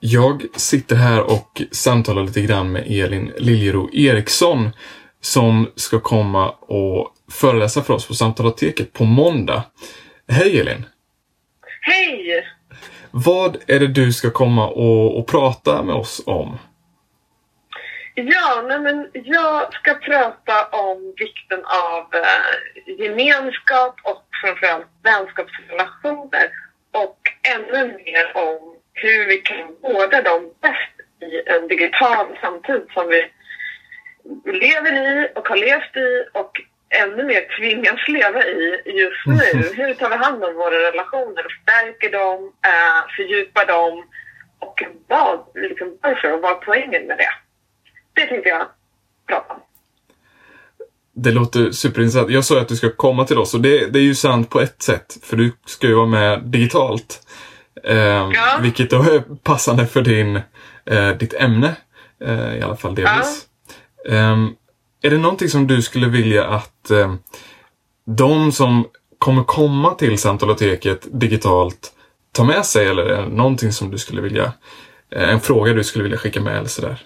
Jag 0.00 0.42
sitter 0.56 0.96
här 0.96 1.22
och 1.22 1.62
samtalar 1.70 2.22
lite 2.22 2.40
grann 2.40 2.72
med 2.72 2.82
Elin 2.86 3.32
Liljero 3.38 3.90
Eriksson 3.92 4.70
som 5.20 5.72
ska 5.76 6.00
komma 6.00 6.50
och 6.50 7.14
föreläsa 7.30 7.82
för 7.82 7.94
oss 7.94 8.08
på 8.08 8.14
Samtaloteket 8.14 8.92
på 8.92 9.04
måndag. 9.04 9.64
Hej 10.28 10.60
Elin! 10.60 10.84
Hej! 11.80 12.46
Vad 13.10 13.56
är 13.66 13.80
det 13.80 13.86
du 13.86 14.12
ska 14.12 14.30
komma 14.30 14.68
och, 14.68 15.18
och 15.18 15.26
prata 15.26 15.82
med 15.82 15.94
oss 15.94 16.22
om? 16.26 16.58
Ja, 18.14 18.64
nej 18.68 18.80
men 18.80 19.10
jag 19.12 19.74
ska 19.74 19.94
prata 19.94 20.66
om 20.66 21.14
vikten 21.16 21.64
av 21.64 22.14
eh, 22.14 23.04
gemenskap 23.04 24.00
och 24.02 24.24
framförallt 24.42 24.86
vänskapsrelationer 25.02 26.48
och 26.92 27.18
ännu 27.54 27.86
mer 27.86 28.36
om 28.36 28.67
hur 29.02 29.26
vi 29.26 29.36
kan 29.36 29.66
vårda 29.82 30.22
dem 30.22 30.42
bäst 30.60 30.94
i 31.30 31.50
en 31.50 31.68
digital 31.68 32.26
samtid 32.40 32.82
som 32.94 33.08
vi 33.08 33.20
lever 34.44 34.92
i 34.92 35.28
och 35.34 35.48
har 35.48 35.56
levt 35.56 35.96
i 35.96 36.38
och 36.38 36.52
ännu 36.90 37.24
mer 37.24 37.58
tvingas 37.58 38.08
leva 38.08 38.44
i 38.44 38.80
just 38.84 39.26
nu. 39.26 39.62
Hur 39.82 39.94
tar 39.94 40.10
vi 40.10 40.16
hand 40.16 40.44
om 40.44 40.54
våra 40.54 40.78
relationer 40.88 41.44
och 41.46 41.52
stärker 41.62 42.10
dem, 42.12 42.52
eh, 42.64 43.16
fördjupar 43.16 43.66
dem 43.66 44.04
och 44.58 44.82
vad, 45.06 45.40
liksom, 45.54 45.98
varför 46.02 46.32
och 46.32 46.40
vad 46.40 46.50
är 46.50 46.56
poängen 46.56 47.06
med 47.06 47.18
det? 47.18 47.30
Det 48.14 48.26
tänkte 48.26 48.48
jag 48.48 48.66
prata 49.26 49.54
om. 49.54 49.60
Det 51.12 51.30
låter 51.30 51.70
superintressant. 51.70 52.30
Jag 52.30 52.44
sa 52.44 52.60
att 52.60 52.68
du 52.68 52.76
ska 52.76 52.90
komma 52.90 53.24
till 53.24 53.38
oss 53.38 53.54
och 53.54 53.60
det, 53.60 53.92
det 53.92 53.98
är 53.98 54.02
ju 54.02 54.14
sant 54.14 54.50
på 54.50 54.60
ett 54.60 54.82
sätt. 54.82 55.16
För 55.22 55.36
du 55.36 55.52
ska 55.66 55.86
ju 55.86 55.94
vara 55.94 56.06
med 56.06 56.42
digitalt. 56.42 57.20
Eh, 57.84 57.96
Ja. 57.96 58.58
Vilket 58.62 58.90
då 58.90 59.02
är 59.02 59.20
passande 59.42 59.86
för 59.86 60.02
din, 60.02 60.36
eh, 60.86 61.08
ditt 61.10 61.34
ämne. 61.34 61.76
Eh, 62.24 62.56
I 62.56 62.62
alla 62.62 62.76
fall 62.76 62.94
delvis. 62.94 63.42
Ehm, 64.08 64.48
är 65.02 65.10
det 65.10 65.18
någonting 65.18 65.48
som 65.48 65.66
du 65.66 65.82
skulle 65.82 66.08
vilja 66.08 66.44
att 66.46 66.90
eh, 66.90 67.14
de 68.06 68.52
som 68.52 68.86
kommer 69.18 69.42
komma 69.44 69.94
till 69.94 70.18
Samtaloteket 70.18 71.06
digitalt 71.12 71.92
tar 72.32 72.44
med 72.44 72.64
sig? 72.66 72.86
Eller 72.88 73.02
är 73.06 73.22
det 73.22 73.28
någonting 73.28 73.72
som 73.72 73.90
du 73.90 73.98
skulle 73.98 74.20
vilja, 74.22 74.52
eh, 75.12 75.28
en 75.32 75.40
fråga 75.40 75.72
du 75.72 75.84
skulle 75.84 76.02
vilja 76.02 76.18
skicka 76.18 76.40
med 76.40 76.56
eller 76.56 76.68
sådär? 76.68 76.98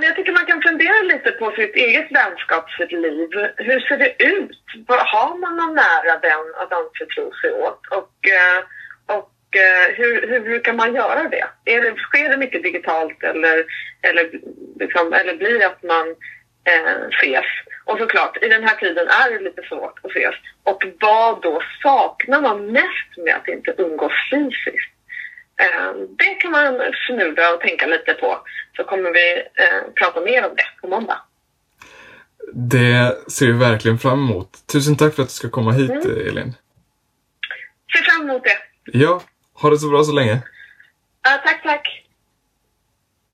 Jag 0.00 0.16
tycker 0.16 0.32
man 0.32 0.46
kan 0.46 0.62
fundera 0.62 1.02
lite 1.02 1.30
på 1.30 1.50
sitt 1.50 1.74
eget 1.74 2.12
vänskapsliv. 2.12 3.28
Hur 3.56 3.80
ser 3.80 3.96
det 3.96 4.24
ut? 4.24 4.58
Har 4.88 5.38
man 5.38 5.56
någon 5.56 5.74
nära 5.74 6.18
vän 6.18 6.54
att 6.56 6.72
anförtro 6.72 7.32
sig 7.40 7.52
åt? 7.52 7.86
Och, 7.90 8.28
eh, 8.28 8.64
och 9.16 9.56
eh, 9.56 9.94
hur, 9.96 10.28
hur 10.28 10.40
brukar 10.40 10.72
man 10.72 10.94
göra 10.94 11.28
det? 11.28 11.44
Är 11.64 11.80
det 11.80 11.96
sker 11.96 12.28
det 12.28 12.36
mycket 12.36 12.62
digitalt 12.62 13.22
eller, 13.22 13.64
eller, 14.02 14.30
liksom, 14.80 15.12
eller 15.12 15.36
blir 15.36 15.58
det 15.58 15.66
att 15.66 15.82
man 15.82 16.08
eh, 16.64 17.08
ses? 17.20 17.46
Och 17.84 17.98
såklart, 17.98 18.42
i 18.42 18.48
den 18.48 18.64
här 18.64 18.76
tiden 18.76 19.08
är 19.08 19.30
det 19.30 19.44
lite 19.44 19.62
svårt 19.62 19.98
att 20.02 20.10
ses. 20.10 20.34
Och 20.64 20.84
vad 21.00 21.42
då 21.42 21.62
saknar 21.82 22.40
man 22.40 22.66
mest 22.66 23.16
med 23.16 23.34
att 23.34 23.48
inte 23.48 23.74
umgås 23.78 24.12
fysiskt? 24.30 24.91
Eh, 25.62 25.92
Det 26.18 26.34
kan 26.40 26.50
man 26.50 26.80
snurra 27.06 27.54
och 27.54 27.60
tänka 27.60 27.86
lite 27.86 28.14
på. 28.14 28.38
Så 28.76 28.84
kommer 28.84 29.10
vi 29.12 29.26
eh, 29.62 29.82
prata 29.94 30.20
mer 30.20 30.44
om 30.48 30.56
det 30.56 30.64
på 30.80 30.88
måndag. 30.88 31.18
Det 32.52 33.16
ser 33.32 33.46
vi 33.46 33.52
verkligen 33.52 33.98
fram 33.98 34.18
emot. 34.30 34.66
Tusen 34.72 34.96
tack 34.96 35.14
för 35.14 35.22
att 35.22 35.28
du 35.28 35.32
ska 35.34 35.48
komma 35.50 35.72
hit, 35.72 35.90
Mm. 35.90 36.10
eh, 36.10 36.26
Elin. 36.28 36.54
Ser 37.96 38.02
fram 38.10 38.30
emot 38.30 38.44
det. 38.44 38.58
Ja, 38.98 39.22
ha 39.54 39.70
det 39.70 39.78
så 39.78 39.88
bra 39.88 40.04
så 40.04 40.12
länge. 40.12 40.38
Ja, 41.22 41.40
tack, 41.44 41.62
tack. 41.62 42.01